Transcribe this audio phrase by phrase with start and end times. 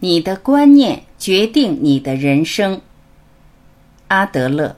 [0.00, 2.80] 你的观念决定你的人生。
[4.08, 4.76] 阿德勒。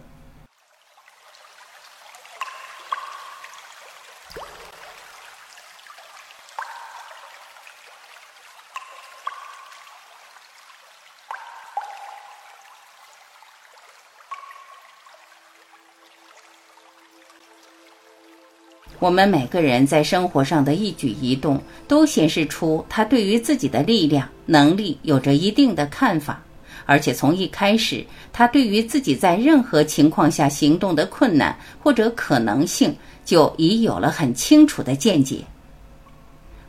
[18.98, 26.42] 我们每个人在生活上的一举一动，都显示出他对于自己的力量、能力有着一定的看法，
[26.84, 32.92] 而且从一开始，他对于自己在任何情况下行动的困难或者可能性，
[33.24, 35.45] 就已有了很清楚的见解。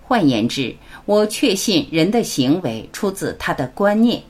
[0.03, 0.75] 换言之，
[1.05, 4.21] 我确信人的行为出自他的观念。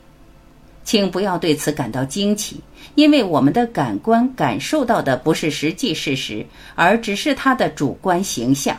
[0.90, 2.60] 请不要对此感到惊奇，
[2.96, 6.44] 因为我们的感官感受到的不是实际事实，
[6.74, 8.76] 而只是他的主观形象，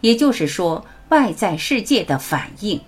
[0.00, 2.80] 也就是说，外在世界的反应。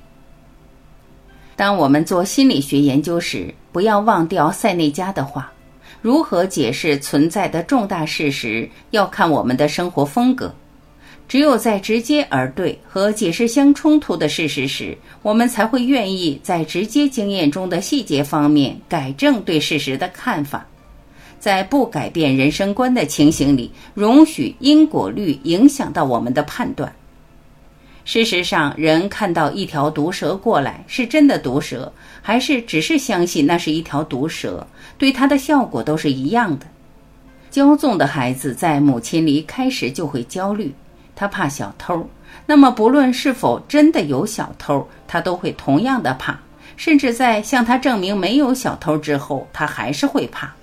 [1.55, 5.53] 当我们做心理学研究时，不要忘掉塞内加的话：
[6.03, 10.53] 如何解释存在的重大事实，要看我们的生活风格。
[11.29, 20.65] 只有在直接而对和解释相冲突的事实时，我们才会愿意在直接经验中的细节方面改正对事实的看法。
[21.39, 26.93] 在不改变人生观的情形里，容许因果律影响到我们的判断。
[28.05, 34.65] 事实上，人看到一条毒蛇过来，是真的毒蛇，还是只是相信那是一条毒蛇，
[34.97, 36.67] 对它的效果都是一样的。
[37.51, 40.73] 骄纵的孩子在母亲离开时就会焦虑。
[41.17, 42.09] 他怕小偷，
[42.47, 46.39] 那么不论是否真的有小偷，他都会同样的怕，
[46.77, 50.55] 甚至在向他证明没有小偷之后，他还是会怕。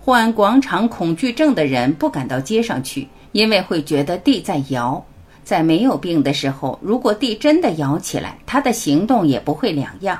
[0.00, 5.04] 患广场恐惧症的人不敢到街上去，因为会觉得地在摇。
[5.44, 10.18] 在没有病的时候，如果地真的摇起来，他的行动也不会两样。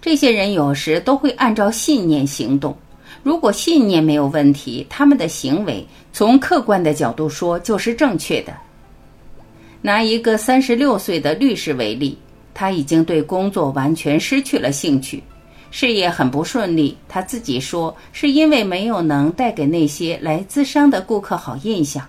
[0.00, 2.74] 这些人有时都会按照信念行动。
[3.22, 8.52] 如果信念没有问题，他们的行为从客观的角度说就是正确的。
[9.80, 12.18] 拿一个三十六岁的律师为例，
[12.52, 15.22] 他已经对工作完全失去了兴趣，
[15.70, 16.96] 事业很不顺利。
[17.08, 22.06] 他自己说是因为没有能带给那些来咨商的顾客好印象。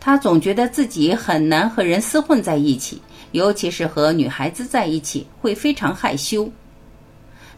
[0.00, 3.00] 他总觉得自己很难和人厮混在一起，
[3.32, 6.50] 尤其是和女孩子在一起，会非常害羞。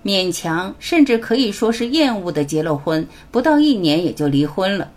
[0.06, 4.89] 勉强甚至可以说是厌恶的结了婚，不到一年也就离婚了。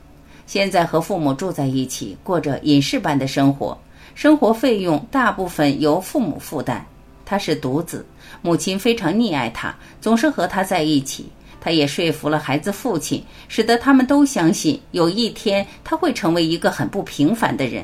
[0.45, 3.75] 现在和父母住在一起，过着隐士般的生活，
[4.13, 6.85] 生活费用大部分由父母负担。
[7.25, 8.05] 他是独子，
[8.43, 11.25] 母亲非常溺爱他，总是和他在一起。
[11.59, 17.83] 他也说服了孩子父亲，使得他们都相信有一天他会成为一个很不平凡的人。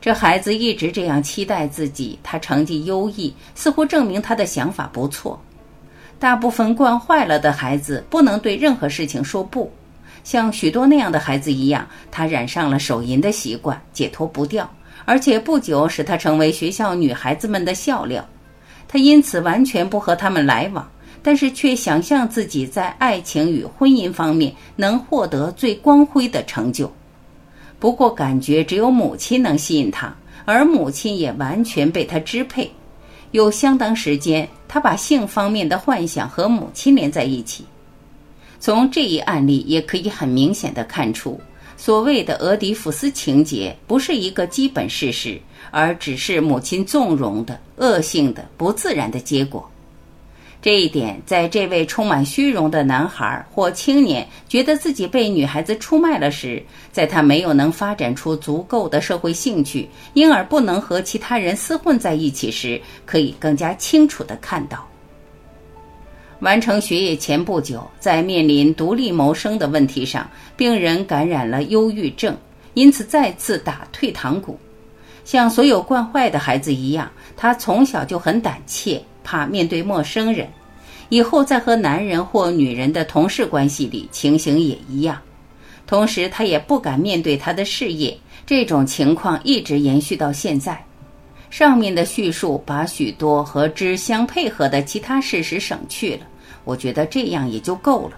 [0.00, 5.38] 这孩子一直这样期待自己，他成绩优异，似乎证明他的想法不错。
[6.18, 9.70] 大部分惯坏了的孩子不能对任何事情说不，
[10.24, 14.68] 像许多那样的孩子一样，他染上了手淫的习惯，解脱不掉，
[15.04, 18.26] 而且不久使他成为学校女孩子们的笑料。
[18.88, 20.88] 他因此完全不和他们来往，
[21.22, 26.90] 但是却想象自己在爱情与婚姻方面能获得最光辉的成就。
[27.78, 30.14] 不过，感觉只有母亲能吸引他，
[30.46, 32.70] 而母亲也完全被他支配。
[33.32, 37.64] 有相当时间，他把性方面的幻想和母亲连在一起。
[38.58, 41.38] 从这一案例也可以很明显的看出，
[41.76, 45.38] 所谓的俄狄浦斯情节不是一个基本事实，
[45.70, 49.70] 而只是母亲纵容的恶性的不自然的结果。
[50.66, 56.60] 这一点，在这位充满虚荣的男孩或青年觉得自己被女孩子出卖了时，
[56.90, 64.84] 在他没有能发展出足够的社会兴趣，因而不能和其他人厮混在一起时，可以更加清楚地看到。
[66.40, 72.36] 完成学业前不久，在面临独立谋生的问题上，病人感染了忧郁症，
[72.74, 74.58] 因此再次打退堂鼓。
[75.24, 79.00] 像所有惯坏的孩子一样，他从小就很胆怯。
[79.26, 80.48] 怕面对陌生人，
[81.08, 85.20] 以后在和男人或女人的同事关系里，情形也一样。
[85.84, 88.16] 同时，他也不敢面对他的事业。
[88.46, 90.80] 这种情况一直延续到现在。
[91.50, 96.20] 上面的叙述把许多和之相配合的其他事实省去了，
[96.62, 98.16] 我觉得这样也就够了。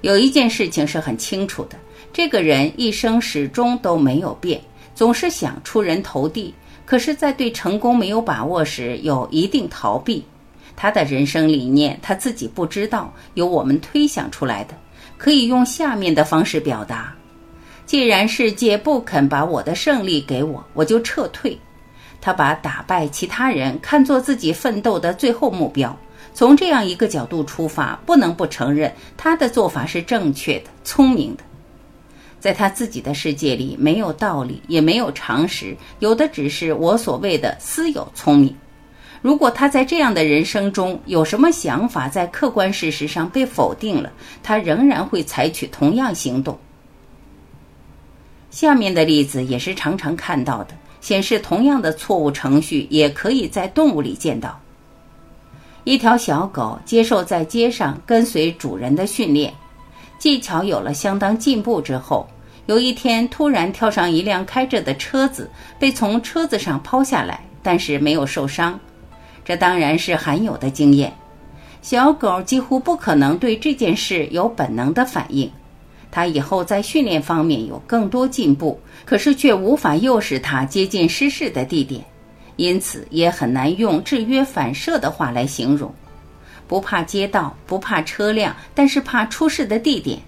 [0.00, 1.76] 有一件事情是很清楚的：
[2.12, 4.60] 这个人一生始终都没有变，
[4.94, 6.52] 总是想出人头地。
[6.88, 10.24] 可是，在对成功没有把握时，有一定逃避。
[10.74, 14.72] 他的人生理念他自己不知道，由我们推想出来的，
[15.18, 17.14] 可以用下面的方式表达：
[17.84, 21.58] 既然世界不肯把我的胜利给我，我就撤退。
[22.22, 25.94] 他把打败其他人看作自己奋斗的最后目标。
[26.32, 31.44] 从这样一个角度出发，不能不承认他的做法是正确的、聪明的。
[32.40, 38.54] 在他自己的世界里，没有道理，也没有常识，有的只是我所谓的私有聪明。
[39.20, 44.12] 如果他在这样的人生中有什么想法，在客观事实上被否定了，
[44.42, 46.56] 他仍然会采取同样行动。
[48.50, 54.58] 下面的例子也是常常看到的，显示同样的错误程序也可以在动物里见到。
[55.84, 59.52] 一条小狗接受在街上跟随主人的训练。
[60.18, 62.26] 技巧有了相当进步之后，
[62.66, 68.78] 有一天突然跳上一辆开着的车子，被从车子上抛下来，但是没有受伤。
[69.44, 71.12] 这当然是罕有的经验。
[71.80, 75.50] 小狗几乎不可能对这件事有本能的反应。
[76.10, 82.04] 它以后在训练方面有更多进步，可是却无法诱使它接近失事的地点，
[82.56, 85.94] 因此也很难用制约反射的话来形容。
[86.68, 90.20] 不怕街道，不怕车辆，但是怕出事的地点。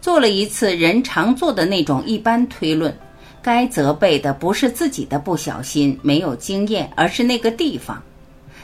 [0.00, 2.92] 做了一次人常做的那种一般推论，
[3.40, 8.02] 该责备的不是自己的不小心、没有经验，而是那个地方。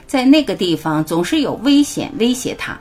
[0.07, 2.77] 在那个地方总是有危险威胁他。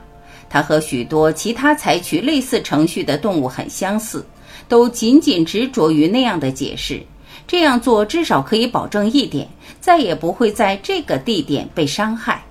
[0.50, 4.26] 他和许多其他采取类似程序的动物很相似，
[4.66, 7.00] 都仅仅执着于那样的解释。
[7.46, 9.46] 这样做至少可以保证一点：
[9.80, 12.42] 再也不会在这个地点被伤害。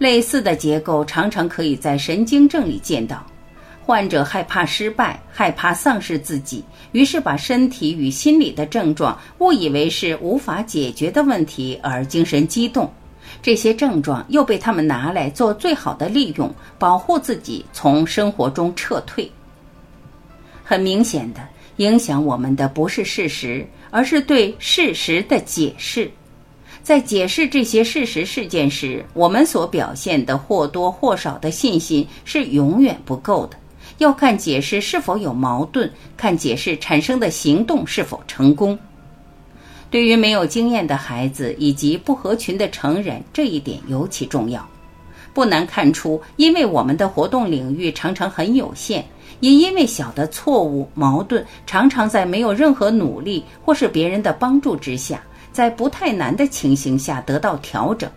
[0.00, 3.22] 类似的结构常常可以在神经症里见到，
[3.84, 12.90] 患者害怕失败，害怕丧失自己，于是把身体与心理的症状误以为是无法解决的问题而精神激动，
[13.42, 19.30] 这些症状又被他们拿来做最好的利用，保护自己从生活中撤退。
[20.64, 26.10] 很明显的，影响我们的不是事实，而是对事实的解释。
[26.82, 33.56] 在解释这些事实事件时，我们所表现的或多或少的信心是永远不够的。
[33.98, 38.78] 要看解释是否有矛盾，看解释产生的行动是否成功。
[39.90, 44.66] 对于没有经验的孩子以及不合群的成人，这一点尤其重要。
[45.34, 49.04] 不难看出，因为我们的活动领域常常很有限，
[49.40, 55.22] 也因为小的错误、矛盾常常在没有任何努力或是别人的帮助之下。
[55.52, 58.10] 在不太难的情形下得到调整，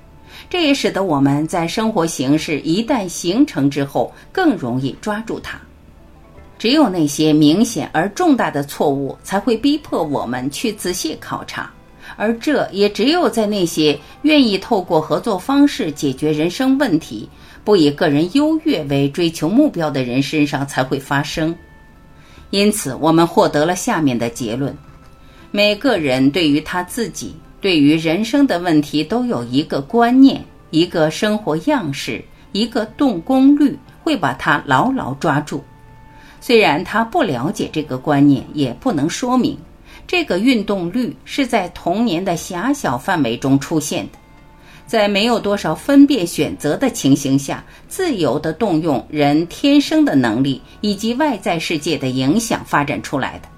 [0.50, 5.60] 这也使得我们在生活形式一旦形成之后更容易抓住它。
[6.60, 11.70] 只有那些明显而重大的错误才会逼迫我们去仔细考察，
[12.16, 17.28] 而这也只有在那些愿意透过合作方式解决人生问题、
[17.66, 21.54] 不以个人优越为追求目标的人身上才会发生。
[22.52, 24.74] 因此，我们获得了下面的结论。
[25.56, 35.64] 每个人对于他自己、对于人生的问题都有一个观念、一个生活样式、一个动功率，会把它牢牢抓住。
[36.42, 39.56] 虽然他不了解这个观念，也不能说明
[40.08, 44.18] 这个运动率是在童年的狭小范围中出现的，
[44.88, 53.53] 在没有多少分辨选择的情形下，自由地动用人天生的能力以及外在世界的影响发展出来的。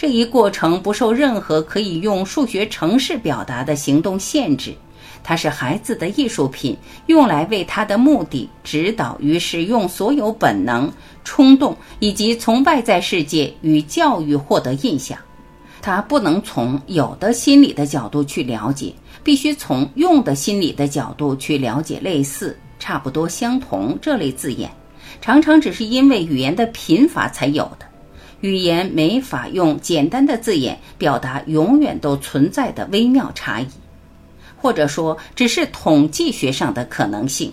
[0.00, 4.74] 这一过程不受任何可以用数学程式表达的行动限制，
[5.22, 6.74] 它是孩子的艺术品，
[7.08, 10.90] 用来为他的目的指导与使用所有本能、
[11.22, 15.18] 冲动以及从外在世界与教育获得印象。
[15.82, 24.70] 他不能从有的心理的角度去了解，必须从用的心理的角度去了解类似、差不多、相同这类字眼，
[25.20, 27.89] 常常只是因为语言的贫乏才有的。
[28.40, 33.68] 语言没法用简单的字眼表达永远都存在的微妙差异，
[34.56, 37.52] 或者说只是统计学上的可能性。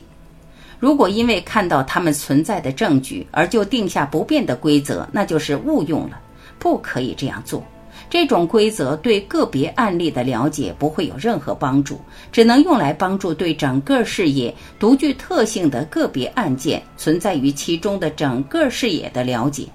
[0.80, 6.20] 如果因为看到它们存在的证据而就定下不变的规则，那就是误用了。
[6.60, 7.64] 不可以这样做。
[8.10, 12.00] 这种规则对个别案例的了解不会有任何帮助，
[12.32, 19.66] 只能用来帮助对整个视野独具特性的个别案件存在于其中的整个视野的了解。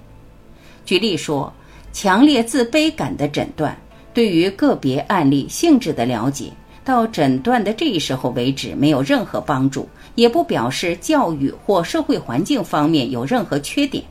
[0.85, 1.51] 举例说，
[1.91, 3.75] 强烈自卑感的诊断
[4.13, 6.51] 对于个别案例性质的了解，
[6.83, 14.03] 到诊断的这一时候为止没有任何帮助，也不表示教育或社会环境方面有任何缺点。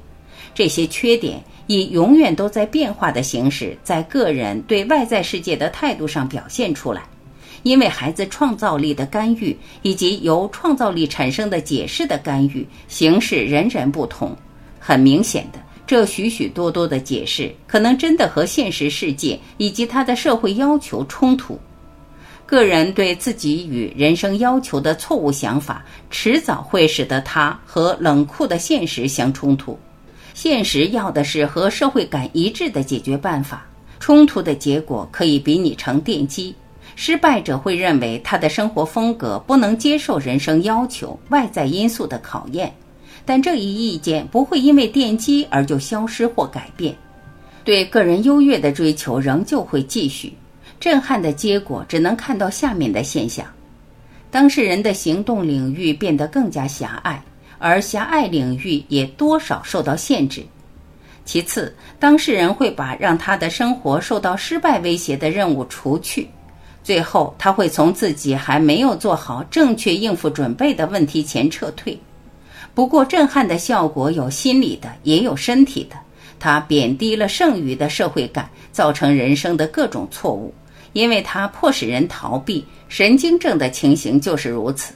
[0.54, 7.02] 这些缺点以永远都在变化的形式，在个人对外在世界的态度上表现出来。
[7.62, 14.36] 因为孩子创造力的干预以及由创造力产生的解释的干预形式人人不同，
[14.80, 15.61] 很明显的。
[15.86, 21.58] 这许许多多的解释，可能真的和现实世界以及他的社会要求冲突。
[22.46, 29.78] 个人对自己与人生要求的错误想法，迟早会使得他和冷酷的现实相冲突。
[30.34, 33.66] 现实要的是和社会感一致的解决办法，
[34.00, 36.54] 冲突的结果可以比拟成电击。
[36.94, 42.74] 失败者会认为他的生活风格不能接受人生要求、外在因素的考验，
[43.24, 46.94] 但这一意见不会因为电击而就消失或改变。
[47.64, 50.32] 对个人优越的追求仍旧会继续。
[50.80, 53.46] 震撼的结果只能看到下面的现象：
[54.32, 57.22] 当事人的行动领域变得更加狭隘，
[57.58, 60.42] 而狭隘领域也多少受到限制。
[61.24, 66.28] 其次，当事人会把让他的生活受到失败威胁的任务除去。
[66.82, 71.96] 最后，他会从自己还没有做好正确应付准备的问题前撤退。
[72.74, 75.96] 不过，震撼的效果有心理的，也有身体的。
[76.38, 80.52] 它贬低了剩余的社会感，造成人生的各种错误，
[80.92, 82.64] 因为它迫使人逃避。
[82.88, 84.94] 神经症的情形就是如此。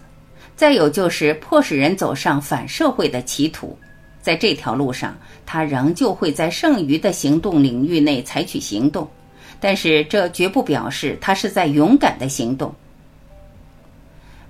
[0.57, 3.79] 再有就是迫使人走上反社会的歧途。
[4.23, 9.09] 在这条路上，他仍旧会在剩余的行动领域内采取行动。
[9.61, 12.75] 但是这绝不表示他是在勇敢的行动。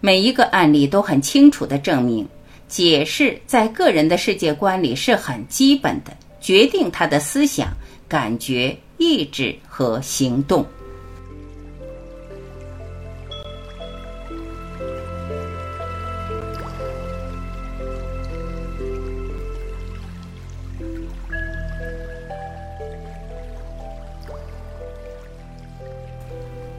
[0.01, 2.27] 每一个案例都很清楚的证明，
[2.69, 7.69] 解释在个人的世界观里是很基本的，决定他的思想、
[8.09, 10.67] 感觉、意志和行动。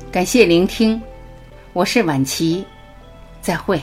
[0.10, 1.00] 感谢聆听，
[1.74, 2.65] 我是晚琪，
[3.39, 3.79] 再会。